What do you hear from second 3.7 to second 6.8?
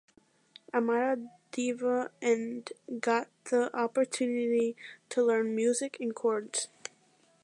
opportunity to learn music and chords.